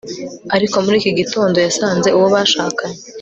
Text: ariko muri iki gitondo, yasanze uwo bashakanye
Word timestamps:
ariko 0.55 0.75
muri 0.83 0.95
iki 0.99 1.11
gitondo, 1.19 1.57
yasanze 1.65 2.07
uwo 2.17 2.27
bashakanye 2.35 2.97